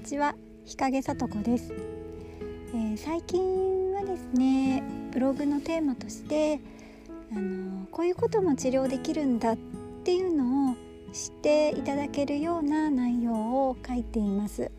[0.00, 0.34] にちは。
[0.64, 4.82] 日陰さとこです、えー、最近はですね
[5.12, 6.58] ブログのテーマとして
[7.30, 9.56] あのこういうことも治療できるんだっ
[10.02, 10.74] ていうのを
[11.12, 14.70] 知っていただけるような内容を書いています。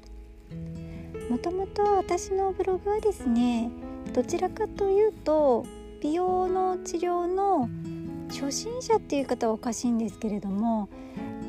[1.30, 3.70] もともと私のブログはですね
[4.14, 5.68] どちらかというと
[6.02, 7.70] 美容の治療の
[8.30, 10.90] 初心者っていう方はおかしいんですけれども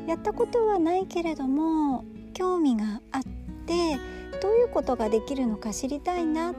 [0.05, 3.23] やったことはないけれども興味があっ
[3.65, 3.97] て
[4.41, 6.55] どういうことができるのか知りたいなっ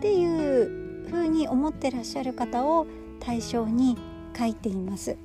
[0.00, 2.86] ていうふうに思ってらっしゃる方を
[3.20, 3.96] 対象に
[4.36, 5.16] 書いています。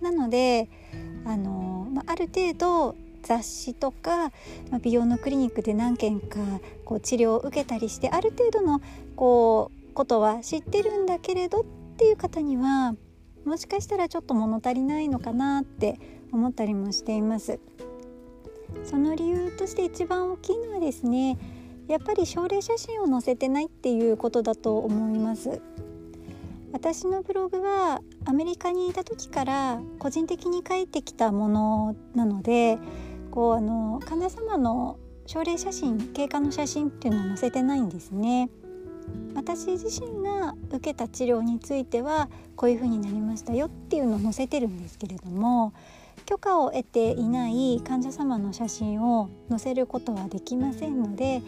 [0.00, 0.68] なので
[1.24, 4.32] あの、まある程度雑誌とか、
[4.82, 6.38] 美容のクリニックで何件か
[6.84, 8.80] こう治療を受けたりしてある程度の
[9.16, 11.64] こうことは知ってるんだけれどっ
[11.96, 12.94] ていう方には
[13.44, 15.98] もしかしたらちょっと物足りないのかなって
[16.32, 17.60] 思ったりもしています。
[18.82, 21.38] その理由として一番大きいのはですね
[21.88, 25.60] やっぱり症例写真を載せてないっていうことだと思います。
[26.72, 32.78] 私のブログはアメリカにいた時から個人的に書いてきたものなので
[33.30, 38.50] こうあの患者様の症例写真経過の写真っていうのを載せてないんですね。
[39.34, 45.74] 私自身が受けた治療についてはこういう風になりましたよっていうのを載せてるんですけれども
[46.26, 51.42] 許可を得ていない患者様の写真を載せることはできませんので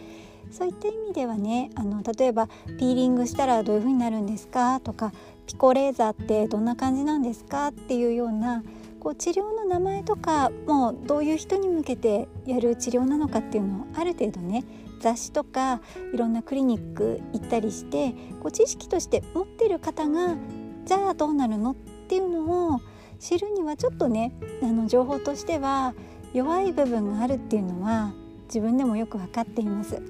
[0.51, 2.47] そういった意味ではねあの例えば
[2.79, 4.79] ピーリングしたらどういう風になるんですか？
[4.79, 5.11] とか
[5.45, 7.67] ピコレーザーってどんな感じなんですか？
[7.67, 8.63] っていうような
[8.99, 14.63] こう治療の名前とかもうどういう人に向けてやる治療なのかっていうのをある程度ね
[15.01, 15.81] 雑誌とか
[16.13, 20.35] いろんなクリニック行ったりしてこう知識として持ってる方が
[20.85, 21.71] じゃあどうなるの？
[21.71, 21.75] っ
[22.07, 22.79] ていうのを
[23.19, 25.93] 知るにはちょっとねあの情報としては
[26.33, 28.13] 弱い部分があるっていうのは
[28.45, 30.01] 自分でもよく分かっています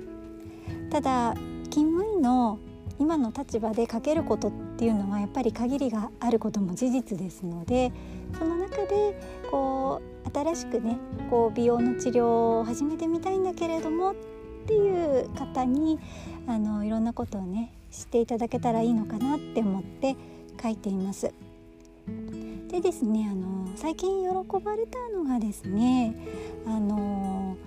[0.89, 1.33] ただ
[1.69, 2.59] 勤務医の
[2.99, 7.91] 今の立場で書けることっていうのはやっぱり限りがあることも事実ですので
[8.37, 9.19] その中で
[9.51, 10.97] こう新しくね
[11.29, 12.25] こう美容の治療
[12.59, 14.15] を始めてみたいんだけれどもっ
[14.65, 15.99] ていう方に
[16.47, 20.15] あのいろんなことをね知っていただけたらいいのかなって思って
[20.61, 21.31] 書いています。
[22.77, 26.15] でですねあの最近喜ばれたのがですね
[26.67, 27.57] あの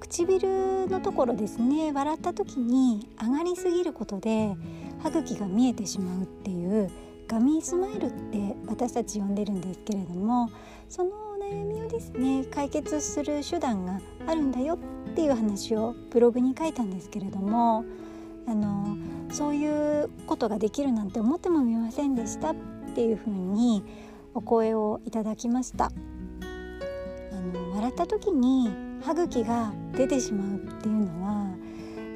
[0.00, 4.56] 唇のところですね笑った時に上がりすぎることで
[5.00, 6.90] 歯茎が見えてしまうっていう
[7.28, 10.50] ガミースマイルって私たち呼んでるんですけれども
[10.88, 17.84] そのお悩みをですね解決する手段があるんだよっていう話をブログに書いたんですけれども
[18.48, 18.96] あの
[19.30, 22.56] そういうことができるなんて思ってもみませんでしたっ
[22.94, 23.84] ていうふうに
[24.34, 25.90] お声をいただきましたあ
[27.34, 28.70] の笑った時に
[29.02, 31.56] 歯茎が出てしまうっていうのは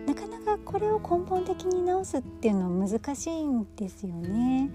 [0.07, 4.71] なかなかこれを根本的に治すっていうのは難しいんですよね。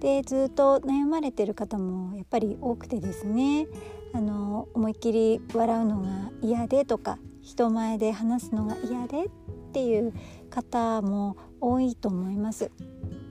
[0.00, 3.66] でずっと悩まれてる方もやっぱり多くてですね
[4.12, 6.08] あの思いっきり笑うのが
[6.42, 9.30] 嫌でとか人前で話すのが嫌でっ
[9.72, 10.12] ていう
[10.50, 12.70] 方も多いと思います。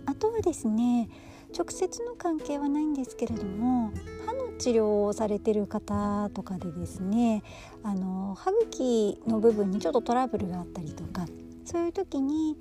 [0.06, 1.10] あとはですね
[1.58, 3.92] 直接の関係はないんですけれども
[4.26, 7.44] 歯の治療をされてる方とかでですね
[7.84, 11.26] あの歯茎の部分にちょっとトラブルがあったりとか
[11.64, 12.58] そういう時に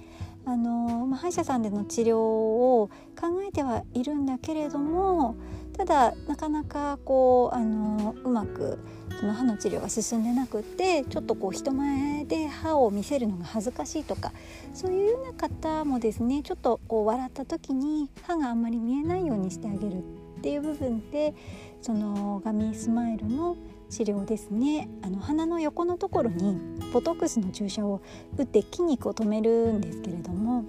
[0.47, 5.37] あの、まあ、歯医者さんでの治療を考えてはいるんだけれども
[5.77, 8.78] ただなかなかこうあのうまく
[9.19, 14.32] その歯の治療が進んでなくてちょっとこう人前で歯を見せるのが恥ずかしいとか
[14.72, 21.34] そういうような方もですねちょっとこう笑った時に歯があんまり見えないようにしてあげるっていう部分で
[21.81, 23.56] そのガミスマイルの
[23.94, 26.59] 治療ですねあの鼻の横のところに
[26.93, 28.03] ボトックスの注射を
[28.37, 30.65] 打って筋肉を止めるんですけれども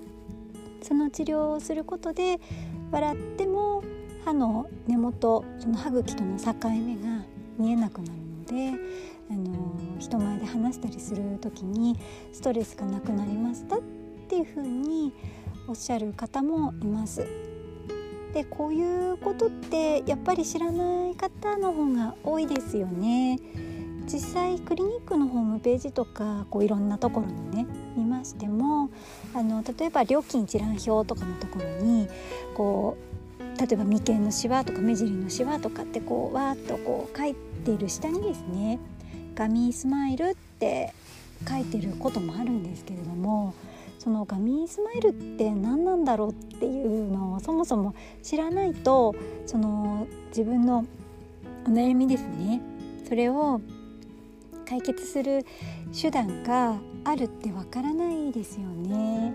[0.83, 2.39] その治療をすることで
[2.91, 3.83] 笑っても
[4.23, 7.25] 歯の根元その歯茎との境目が
[7.57, 8.79] 見えなくなるので
[9.31, 11.97] あの人前で話したりする時に
[12.31, 13.79] ストレスがなくなりましたっ
[14.29, 15.11] ていうふうに
[15.67, 17.54] おっしゃる方もいます。
[18.35, 23.39] でこういうことってやっぱり知らない方の方が多いですよね。
[24.07, 27.65] 実際クリニックのホームページとかこういろんなところにね
[27.95, 28.89] 見ましても
[29.33, 32.07] あの例えば料金一覧表とかのところに
[32.53, 32.97] こ
[33.39, 38.79] う例えば眉間のシワとか目尻のシワとかってこうわーっとこう書いている下にですね
[39.33, 40.93] 「ガミスマイル」って
[41.49, 43.55] 書いてることもあるんですけれども
[43.99, 49.15] そのガミースマイルって何なんだろうっていうのをそもそも知らないと
[49.45, 50.85] その自分の
[51.67, 52.61] お悩みですね
[53.07, 53.61] それを
[54.67, 55.45] 解決する
[55.99, 59.33] 手段があるってわからないですよね。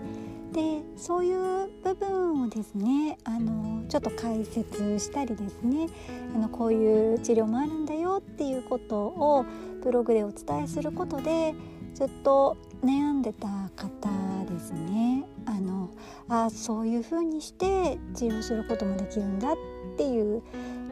[0.51, 5.87] でそういう部分をですねあのちょっと解説したりですね
[6.35, 9.45] あのこういう治療もあるんだよっていうことを
[9.81, 11.55] ブログでお伝えすることで
[11.93, 13.47] ずっと悩んでた
[13.77, 14.09] 方
[14.53, 15.89] ですねあの
[16.29, 19.55] あそういうふうにして治療することもできるんだっ
[19.97, 20.41] ていう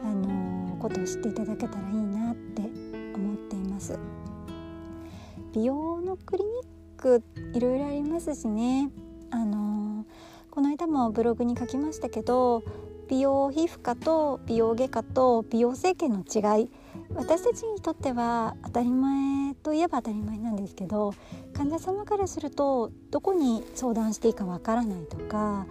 [0.03, 2.61] あのことを知っていただけたらいいなって
[3.15, 3.97] 思っています。
[5.53, 7.23] 美容のクリニック
[7.53, 8.91] いろいろありますしね
[9.31, 10.05] あの
[10.51, 12.63] この間もブログに書きましたけど
[13.07, 16.69] 美容皮膚科と美容外科と美容整形の違い
[17.15, 21.13] 私たちにとっては当たり前といえば当たり前なんですけど
[21.53, 25.65] 患者様からするとどこに相談していいかわからないとか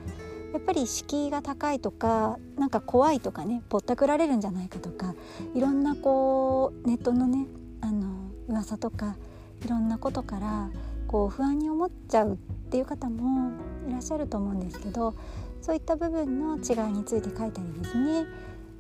[0.53, 5.15] やっぱり敷居が高いとかなんか怖いとかねぼったくられるんじゃないかとか
[5.55, 7.47] いろんなこうネットのね
[7.81, 9.17] あの噂とか
[9.65, 10.71] いろんなことから
[11.07, 12.37] こう不安に思っちゃうっ
[12.71, 13.53] ていう方も
[13.89, 15.15] いらっしゃると思うんですけど
[15.61, 18.27] そういった部分の違いについて書いたりですね。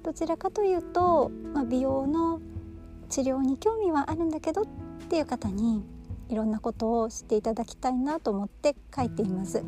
[0.02, 2.40] どちらかというと、まあ、美容の
[3.08, 4.64] 治療に興味はあるんだけどっ
[5.08, 5.84] ていう方に
[6.28, 9.62] いろんなことを知っていただきたいなと思って書いています。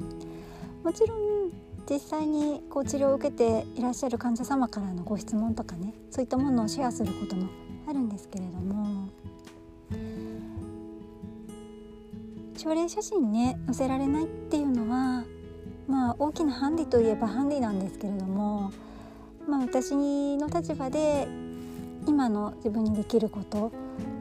[0.84, 1.50] もちろん
[1.88, 7.48] 実際にこう治療を受けていらっしゃる患者様からのご質問とかねそういったものをシェアすることも
[7.88, 9.08] あるんですけれども。
[12.56, 15.24] 症例写真ね載せられないっていうのは
[15.88, 18.70] まあ大きなハンディといえばハンディなんですけれども、
[19.48, 19.92] まあ、私
[20.36, 21.26] の立場で
[22.10, 23.70] 今の自分にできること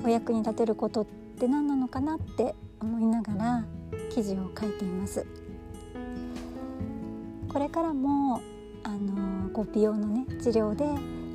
[0.03, 1.05] お役に立てることっ
[1.39, 3.65] て何なのかなって思いながら
[4.11, 5.25] 記事を書いています。
[7.51, 8.41] これからも
[8.83, 10.85] あのご美容のね治療で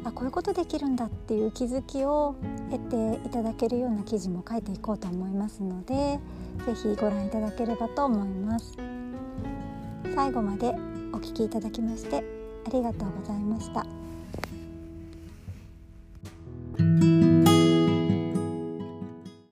[0.05, 2.37] あこういうことできるんだっていう気づきを
[2.71, 6.21] 得ていただけるような記事も書いていこうと思いますので
[6.67, 8.77] 是非ご覧いただければと思います
[10.15, 10.73] 最後まで
[11.13, 12.23] お聴きいただきまして
[12.65, 14.04] ありがとうございました。